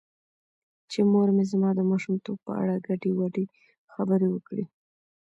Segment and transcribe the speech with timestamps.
[0.91, 3.43] چې مور مې زما د ماشومتوب په اړه ګډې وګډې
[3.93, 4.63] خبرې وکړې.